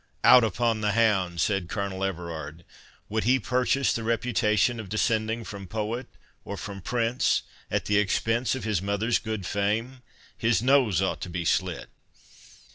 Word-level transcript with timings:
"Out 0.23 0.43
upon 0.43 0.81
the 0.81 0.93
hound!" 0.93 1.39
said 1.41 1.69
Colonel 1.69 2.03
Everard; 2.03 2.65
"would 3.07 3.23
he 3.23 3.37
purchase 3.37 3.93
the 3.93 4.01
reputation 4.03 4.79
of 4.79 4.89
descending 4.89 5.43
from 5.43 5.67
poet, 5.67 6.07
or 6.43 6.57
from 6.57 6.81
prince, 6.81 7.43
at 7.69 7.85
the 7.85 7.99
expense 7.99 8.55
of 8.55 8.63
his 8.63 8.81
mother's 8.81 9.19
good 9.19 9.45
fame?—his 9.45 10.59
nose 10.59 11.03
ought 11.03 11.21
to 11.21 11.29
be 11.29 11.45
slit." 11.45 11.91